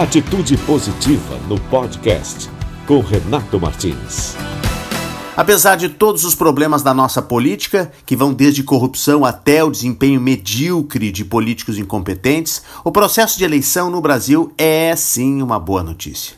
Atitude 0.00 0.56
Positiva 0.56 1.36
no 1.46 1.60
podcast 1.60 2.48
com 2.86 3.00
Renato 3.00 3.60
Martins. 3.60 4.34
Apesar 5.36 5.76
de 5.76 5.90
todos 5.90 6.24
os 6.24 6.34
problemas 6.34 6.82
da 6.82 6.94
nossa 6.94 7.20
política, 7.20 7.92
que 8.06 8.16
vão 8.16 8.32
desde 8.32 8.62
corrupção 8.62 9.26
até 9.26 9.62
o 9.62 9.70
desempenho 9.70 10.18
medíocre 10.18 11.12
de 11.12 11.22
políticos 11.22 11.76
incompetentes, 11.76 12.62
o 12.82 12.90
processo 12.90 13.36
de 13.36 13.44
eleição 13.44 13.90
no 13.90 14.00
Brasil 14.00 14.50
é 14.56 14.96
sim 14.96 15.42
uma 15.42 15.60
boa 15.60 15.82
notícia. 15.82 16.34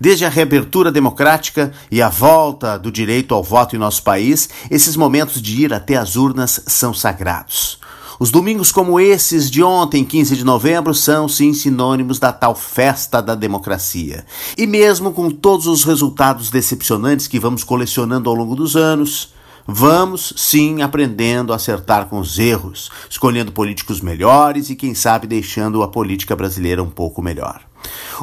Desde 0.00 0.24
a 0.24 0.28
reabertura 0.28 0.90
democrática 0.90 1.72
e 1.92 2.02
a 2.02 2.08
volta 2.08 2.76
do 2.76 2.90
direito 2.90 3.32
ao 3.32 3.44
voto 3.44 3.76
em 3.76 3.78
nosso 3.78 4.02
país, 4.02 4.48
esses 4.68 4.96
momentos 4.96 5.40
de 5.40 5.62
ir 5.62 5.72
até 5.72 5.94
as 5.94 6.16
urnas 6.16 6.60
são 6.66 6.92
sagrados. 6.92 7.78
Os 8.18 8.30
domingos 8.30 8.70
como 8.70 9.00
esses 9.00 9.50
de 9.50 9.62
ontem, 9.62 10.04
15 10.04 10.36
de 10.36 10.44
novembro, 10.44 10.94
são 10.94 11.28
sim 11.28 11.52
sinônimos 11.52 12.18
da 12.18 12.32
tal 12.32 12.54
festa 12.54 13.20
da 13.20 13.34
democracia. 13.34 14.24
E 14.56 14.66
mesmo 14.66 15.12
com 15.12 15.30
todos 15.30 15.66
os 15.66 15.84
resultados 15.84 16.50
decepcionantes 16.50 17.26
que 17.26 17.40
vamos 17.40 17.64
colecionando 17.64 18.30
ao 18.30 18.36
longo 18.36 18.54
dos 18.54 18.76
anos, 18.76 19.34
vamos 19.66 20.32
sim 20.36 20.82
aprendendo 20.82 21.52
a 21.52 21.56
acertar 21.56 22.06
com 22.06 22.18
os 22.18 22.38
erros, 22.38 22.90
escolhendo 23.10 23.52
políticos 23.52 24.00
melhores 24.00 24.70
e, 24.70 24.76
quem 24.76 24.94
sabe, 24.94 25.26
deixando 25.26 25.82
a 25.82 25.88
política 25.88 26.36
brasileira 26.36 26.82
um 26.82 26.90
pouco 26.90 27.20
melhor. 27.20 27.62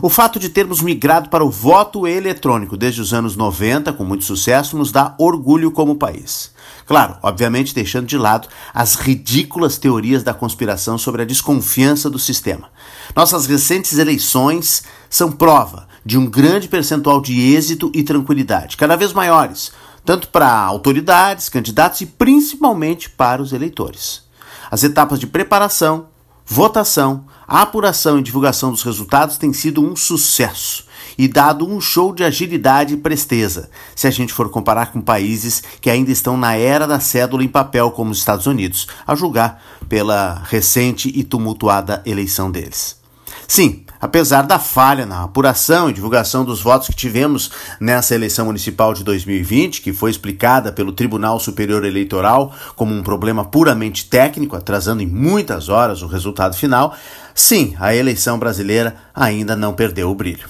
O 0.01 0.09
fato 0.09 0.39
de 0.39 0.49
termos 0.49 0.81
migrado 0.81 1.29
para 1.29 1.43
o 1.43 1.51
voto 1.51 2.07
eletrônico 2.07 2.77
desde 2.77 3.01
os 3.01 3.13
anos 3.13 3.35
90, 3.35 3.91
com 3.93 4.03
muito 4.03 4.23
sucesso, 4.23 4.77
nos 4.77 4.91
dá 4.91 5.15
orgulho 5.17 5.71
como 5.71 5.95
país. 5.95 6.51
Claro, 6.85 7.17
obviamente 7.21 7.73
deixando 7.73 8.07
de 8.07 8.17
lado 8.17 8.47
as 8.73 8.95
ridículas 8.95 9.77
teorias 9.77 10.23
da 10.23 10.33
conspiração 10.33 10.97
sobre 10.97 11.21
a 11.21 11.25
desconfiança 11.25 12.09
do 12.09 12.19
sistema. 12.19 12.69
Nossas 13.15 13.45
recentes 13.45 13.97
eleições 13.97 14.83
são 15.09 15.31
prova 15.31 15.87
de 16.05 16.17
um 16.17 16.25
grande 16.25 16.67
percentual 16.67 17.21
de 17.21 17.53
êxito 17.53 17.91
e 17.93 18.03
tranquilidade, 18.03 18.77
cada 18.77 18.95
vez 18.95 19.13
maiores, 19.13 19.71
tanto 20.03 20.29
para 20.29 20.51
autoridades, 20.51 21.47
candidatos 21.47 22.01
e 22.01 22.05
principalmente 22.05 23.09
para 23.09 23.41
os 23.41 23.53
eleitores. 23.53 24.23
As 24.69 24.83
etapas 24.83 25.19
de 25.19 25.27
preparação, 25.27 26.07
votação, 26.51 27.23
apuração 27.47 28.19
e 28.19 28.21
divulgação 28.21 28.71
dos 28.71 28.83
resultados 28.83 29.37
têm 29.37 29.53
sido 29.53 29.81
um 29.81 29.95
sucesso 29.95 30.85
e 31.17 31.25
dado 31.25 31.65
um 31.65 31.79
show 31.79 32.13
de 32.13 32.25
agilidade 32.25 32.93
e 32.93 32.97
presteza, 32.97 33.69
se 33.95 34.05
a 34.05 34.11
gente 34.11 34.33
for 34.33 34.49
comparar 34.49 34.91
com 34.91 34.99
países 34.99 35.63
que 35.79 35.89
ainda 35.89 36.11
estão 36.11 36.35
na 36.35 36.53
era 36.53 36.85
da 36.85 36.99
cédula 36.99 37.41
em 37.41 37.47
papel, 37.47 37.91
como 37.91 38.11
os 38.11 38.17
Estados 38.17 38.47
Unidos, 38.47 38.85
a 39.07 39.15
julgar 39.15 39.63
pela 39.87 40.43
recente 40.43 41.09
e 41.15 41.23
tumultuada 41.23 42.01
eleição 42.05 42.51
deles. 42.51 42.99
Sim, 43.47 43.85
apesar 44.01 44.41
da 44.41 44.57
falha 44.57 45.05
na 45.05 45.23
apuração 45.23 45.89
e 45.89 45.93
divulgação 45.93 46.43
dos 46.43 46.61
votos 46.61 46.87
que 46.87 46.95
tivemos 46.95 47.51
nessa 47.79 48.15
eleição 48.15 48.47
municipal 48.47 48.93
de 48.93 49.03
2020, 49.03 49.81
que 49.81 49.93
foi 49.93 50.09
explicada 50.09 50.71
pelo 50.71 50.91
Tribunal 50.91 51.39
Superior 51.39 51.85
Eleitoral 51.85 52.53
como 52.75 52.93
um 52.93 53.03
problema 53.03 53.45
puramente 53.45 54.09
técnico, 54.09 54.55
atrasando 54.55 55.03
em 55.03 55.07
muitas 55.07 55.69
horas 55.69 56.01
o 56.01 56.07
resultado 56.07 56.55
final, 56.55 56.95
sim, 57.35 57.75
a 57.79 57.95
eleição 57.95 58.39
brasileira 58.39 58.95
ainda 59.13 59.55
não 59.55 59.73
perdeu 59.73 60.09
o 60.09 60.15
brilho. 60.15 60.49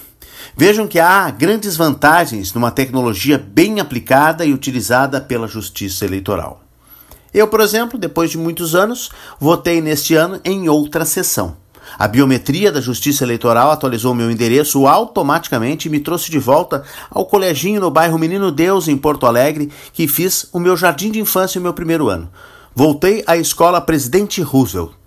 Vejam 0.56 0.86
que 0.86 0.98
há 0.98 1.30
grandes 1.30 1.76
vantagens 1.76 2.52
numa 2.52 2.70
tecnologia 2.70 3.38
bem 3.38 3.80
aplicada 3.80 4.44
e 4.44 4.52
utilizada 4.52 5.20
pela 5.20 5.46
Justiça 5.46 6.04
Eleitoral. 6.04 6.62
Eu, 7.32 7.48
por 7.48 7.60
exemplo, 7.60 7.98
depois 7.98 8.30
de 8.30 8.36
muitos 8.36 8.74
anos, 8.74 9.10
votei 9.40 9.80
neste 9.80 10.14
ano 10.14 10.38
em 10.44 10.68
outra 10.68 11.06
sessão. 11.06 11.61
A 11.98 12.08
biometria 12.08 12.72
da 12.72 12.80
Justiça 12.80 13.24
Eleitoral 13.24 13.70
atualizou 13.70 14.14
meu 14.14 14.30
endereço 14.30 14.86
automaticamente 14.86 15.88
e 15.88 15.90
me 15.90 16.00
trouxe 16.00 16.30
de 16.30 16.38
volta 16.38 16.82
ao 17.10 17.26
coleginho 17.26 17.80
no 17.80 17.90
bairro 17.90 18.18
Menino 18.18 18.50
Deus, 18.50 18.88
em 18.88 18.96
Porto 18.96 19.26
Alegre, 19.26 19.70
que 19.92 20.08
fiz 20.08 20.48
o 20.52 20.58
meu 20.58 20.76
jardim 20.76 21.10
de 21.10 21.20
infância 21.20 21.58
em 21.58 21.62
meu 21.62 21.74
primeiro 21.74 22.08
ano. 22.08 22.30
Voltei 22.74 23.22
à 23.26 23.36
escola 23.36 23.80
Presidente 23.80 24.40
Roosevelt 24.40 25.01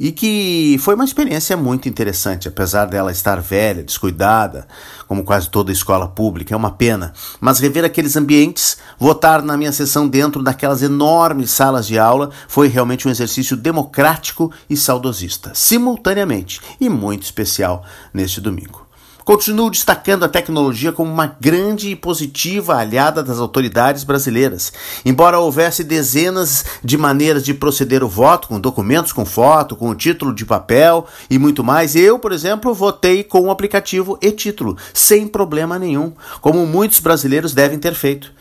e 0.00 0.10
que 0.10 0.78
foi 0.80 0.94
uma 0.94 1.04
experiência 1.04 1.58
muito 1.58 1.86
interessante, 1.86 2.48
apesar 2.48 2.86
dela 2.86 3.12
estar 3.12 3.38
velha, 3.38 3.82
descuidada, 3.82 4.66
como 5.06 5.22
quase 5.22 5.50
toda 5.50 5.70
escola 5.70 6.08
pública, 6.08 6.54
é 6.54 6.56
uma 6.56 6.70
pena. 6.70 7.12
Mas 7.38 7.58
rever 7.58 7.84
aqueles 7.84 8.16
ambientes, 8.16 8.78
votar 8.98 9.42
na 9.42 9.58
minha 9.58 9.72
sessão 9.72 10.08
dentro 10.08 10.42
daquelas 10.42 10.82
enormes 10.82 11.50
salas 11.50 11.86
de 11.86 11.98
aula, 11.98 12.30
foi 12.48 12.66
realmente 12.68 13.06
um 13.06 13.10
exercício 13.10 13.58
democrático 13.58 14.50
e 14.70 14.76
saudosista, 14.76 15.52
simultaneamente, 15.54 16.62
e 16.80 16.88
muito 16.88 17.24
especial 17.24 17.84
neste 18.14 18.40
domingo. 18.40 18.89
Continuo 19.24 19.70
destacando 19.70 20.24
a 20.24 20.28
tecnologia 20.28 20.92
como 20.92 21.12
uma 21.12 21.36
grande 21.40 21.90
e 21.90 21.96
positiva 21.96 22.76
aliada 22.76 23.22
das 23.22 23.38
autoridades 23.38 24.02
brasileiras. 24.02 24.72
Embora 25.04 25.38
houvesse 25.38 25.84
dezenas 25.84 26.64
de 26.82 26.96
maneiras 26.96 27.44
de 27.44 27.52
proceder 27.52 28.02
o 28.02 28.08
voto, 28.08 28.48
com 28.48 28.58
documentos 28.58 29.12
com 29.12 29.24
foto, 29.24 29.76
com 29.76 29.94
título 29.94 30.34
de 30.34 30.44
papel 30.44 31.06
e 31.28 31.38
muito 31.38 31.62
mais, 31.62 31.94
eu, 31.94 32.18
por 32.18 32.32
exemplo, 32.32 32.72
votei 32.72 33.22
com 33.22 33.40
o 33.42 33.50
aplicativo 33.50 34.18
e 34.22 34.32
título, 34.32 34.76
sem 34.94 35.28
problema 35.28 35.78
nenhum, 35.78 36.12
como 36.40 36.66
muitos 36.66 37.00
brasileiros 37.00 37.52
devem 37.52 37.78
ter 37.78 37.94
feito. 37.94 38.32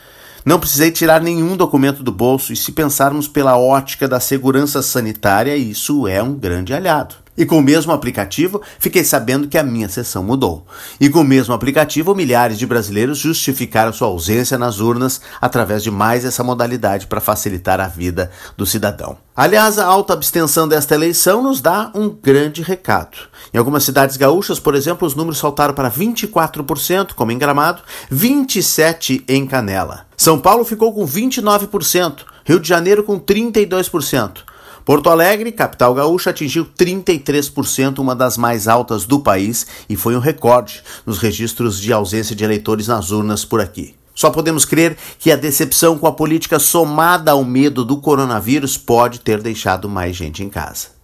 Não 0.46 0.60
precisei 0.60 0.90
tirar 0.90 1.22
nenhum 1.22 1.58
documento 1.58 2.02
do 2.02 2.12
bolso, 2.12 2.54
e 2.54 2.56
se 2.56 2.72
pensarmos 2.72 3.28
pela 3.28 3.58
ótica 3.58 4.08
da 4.08 4.20
segurança 4.20 4.82
sanitária, 4.82 5.56
isso 5.56 6.08
é 6.08 6.24
um 6.24 6.34
grande 6.34 6.74
aliado. 6.74 7.16
E 7.40 7.46
com 7.46 7.60
o 7.60 7.62
mesmo 7.62 7.94
aplicativo, 7.94 8.62
fiquei 8.80 9.02
sabendo 9.02 9.48
que 9.48 9.58
a 9.58 9.64
minha 9.64 9.88
sessão 9.88 10.22
mudou. 10.22 10.68
E 11.00 11.08
com 11.08 11.22
o 11.22 11.24
mesmo 11.24 11.54
aplicativo, 11.54 12.14
milhares 12.14 12.60
de 12.60 12.68
brasileiros 12.68 13.18
justificaram 13.18 13.94
sua 13.94 14.10
ausência 14.10 14.58
nas 14.58 14.82
urnas 14.82 15.22
através 15.40 15.82
de 15.82 15.90
mais 15.90 16.26
essa 16.26 16.44
modalidade 16.44 17.08
para 17.08 17.22
facilitar 17.22 17.80
a 17.80 17.88
vida 17.88 18.30
do 18.58 18.66
cidadão. 18.66 19.18
Aliás, 19.34 19.80
a 19.80 19.86
alta 19.86 20.12
abstenção 20.12 20.68
desta 20.68 20.96
eleição 20.96 21.42
nos 21.42 21.62
dá 21.62 21.90
um 21.96 22.10
grande 22.10 22.62
recado. 22.62 23.18
Em 23.54 23.58
algumas 23.58 23.86
cidades 23.86 24.18
gaúchas, 24.18 24.60
por 24.60 24.76
exemplo, 24.76 25.08
os 25.08 25.16
números 25.16 25.40
saltaram 25.40 25.74
para 25.74 25.90
24%, 25.90 27.14
como 27.14 27.32
em 27.32 27.38
Gramado, 27.38 27.82
27% 28.12 29.24
em 29.30 29.48
Canela. 29.48 30.08
São 30.18 30.38
Paulo 30.38 30.66
ficou 30.66 30.94
com 30.94 31.08
29%, 31.08 32.26
Rio 32.44 32.60
de 32.60 32.68
Janeiro 32.68 33.02
com 33.02 33.18
32%. 33.18 34.49
Porto 34.90 35.12
Alegre, 35.12 35.52
capital 35.52 35.94
gaúcha, 35.94 36.32
atingiu 36.32 36.66
33%, 36.66 38.00
uma 38.00 38.16
das 38.16 38.40
mais 38.40 38.68
altas 38.68 39.06
do 39.06 39.20
país, 39.20 39.68
e 39.88 39.96
foi 39.96 40.16
um 40.16 40.20
recorde 40.20 40.82
nos 41.06 41.20
registros 41.20 41.80
de 41.80 41.94
ausência 41.94 42.36
de 42.36 42.44
eleitores 42.44 42.88
nas 42.88 43.12
urnas 43.12 43.46
por 43.46 43.62
aqui. 43.62 43.94
Só 44.16 44.32
podemos 44.32 44.66
crer 44.66 44.98
que 45.20 45.32
a 45.32 45.36
decepção 45.36 45.96
com 45.96 46.08
a 46.08 46.12
política 46.12 46.58
somada 46.58 47.34
ao 47.34 47.44
medo 47.44 47.86
do 47.86 47.98
coronavírus 47.98 48.80
pode 48.80 49.20
ter 49.20 49.44
deixado 49.44 49.88
mais 49.88 50.16
gente 50.16 50.44
em 50.44 50.50
casa. 50.50 50.99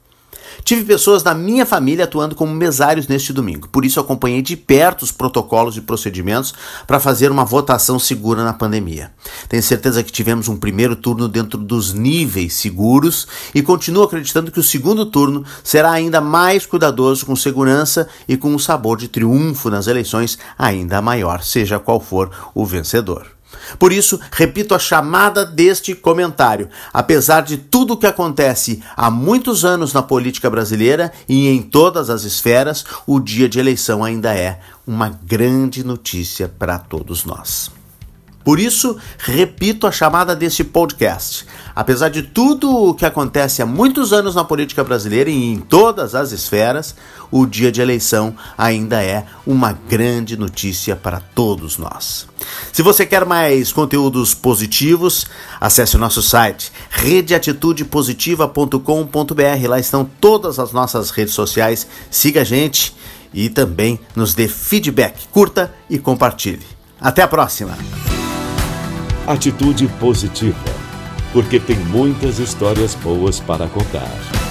Tive 0.66 0.84
pessoas 0.84 1.22
da 1.22 1.36
minha 1.36 1.64
família 1.64 2.06
atuando 2.06 2.34
como 2.34 2.52
mesários 2.52 3.08
neste 3.08 3.32
domingo, 3.32 3.70
por 3.70 3.86
isso 3.86 4.00
acompanhei 4.00 4.42
de 4.42 4.58
perto 4.58 5.04
os 5.04 5.12
protocolos 5.12 5.78
e 5.78 5.82
procedimentos 5.82 6.56
para 6.88 7.00
fazer 7.00 7.30
uma 7.30 7.46
votação 7.46 8.00
segura 8.00 8.44
na 8.44 8.52
pandemia. 8.52 9.12
Tenho 9.48 9.62
certeza 9.62 10.02
que 10.02 10.12
tivemos 10.12 10.50
um 10.50 10.58
primeiro 10.58 10.96
turno 10.96 11.28
dentro 11.28 11.60
dos 11.60 11.94
níveis 11.94 12.56
seguros 12.56 13.28
e 13.54 13.62
continuo 13.62 14.06
acreditando 14.06 14.50
que 14.50 14.60
o 14.60 14.64
segundo 14.64 15.06
turno 15.06 15.46
será 15.64 15.92
ainda 15.92 16.20
mais 16.20 16.66
cuidadoso 16.66 17.28
com 17.28 17.36
segurança 17.36 18.08
e 18.28 18.36
com 18.36 18.50
um 18.50 18.58
sabor 18.58 18.98
de 18.98 19.08
triunfo 19.08 19.70
nas 19.70 19.86
eleições 19.86 20.36
ainda 20.58 21.00
maior, 21.00 21.44
seja 21.44 21.78
qual 21.78 22.00
for 22.00 22.32
o 22.56 22.66
vencedor. 22.66 23.35
Por 23.78 23.92
isso, 23.92 24.20
repito 24.32 24.74
a 24.74 24.80
chamada 24.80 25.46
deste 25.46 25.94
comentário. 25.96 26.70
Apesar 26.94 27.42
de 27.42 27.58
tudo 27.58 27.94
o 27.94 27.98
que 27.98 28.08
acontece 28.08 28.82
há 28.96 29.10
muitos 29.10 29.64
anos 29.66 29.94
na 29.94 30.02
política 30.02 30.50
brasileira 30.50 31.12
e 31.28 31.48
em 31.48 31.62
todas 31.62 32.10
as 32.10 32.24
esferas, 32.24 32.86
o 33.06 33.20
dia 33.20 33.50
de 33.50 33.60
eleição 33.60 34.04
ainda 34.04 34.34
é 34.34 34.60
uma 34.86 35.10
grande 35.10 35.84
notícia 35.84 36.48
para 36.48 36.78
todos 36.78 37.26
nós. 37.26 37.85
Por 38.46 38.58
isso, 38.60 38.96
repito 39.18 39.88
a 39.88 39.92
chamada 39.92 40.36
deste 40.36 40.64
podcast. 40.64 41.48
Apesar 41.76 42.10
de 42.10 42.22
tudo 42.22 42.72
o 42.72 42.94
que 42.94 43.04
acontece 43.04 43.64
há 43.64 43.66
muitos 43.66 44.14
anos 44.14 44.36
na 44.36 44.44
política 44.44 44.84
brasileira 44.84 45.32
e 45.32 45.52
em 45.52 45.60
todas 45.60 46.14
as 46.14 46.32
esferas, 46.32 46.94
o 47.32 47.48
dia 47.48 47.72
de 47.72 47.82
eleição 47.82 48.36
ainda 48.56 49.04
é 49.04 49.26
uma 49.48 49.74
grande 49.74 50.38
notícia 50.38 50.96
para 50.96 51.20
todos 51.20 51.80
nós. 51.80 52.28
Se 52.72 52.84
você 52.84 53.04
quer 53.04 53.26
mais 53.26 53.74
conteúdos 53.74 54.36
positivos, 54.36 55.26
acesse 55.60 55.96
o 55.96 56.00
nosso 56.00 56.22
site 56.22 56.72
redeatitudepositiva.com.br. 56.92 59.68
Lá 59.68 59.80
estão 59.80 60.08
todas 60.22 60.60
as 60.60 60.72
nossas 60.72 61.10
redes 61.10 61.34
sociais. 61.34 61.88
Siga 62.12 62.42
a 62.42 62.46
gente 62.46 62.96
e 63.34 63.50
também 63.50 64.00
nos 64.16 64.36
dê 64.36 64.48
feedback, 64.48 65.28
curta 65.32 65.74
e 65.90 65.98
compartilhe. 65.98 66.68
Até 67.02 67.24
a 67.24 67.28
próxima! 67.28 68.05
Atitude 69.28 69.88
positiva, 70.00 70.56
porque 71.34 71.60
tem 71.60 71.78
muitas 71.78 72.38
histórias 72.38 72.94
boas 72.94 73.40
para 73.40 73.68
contar. 73.68 74.45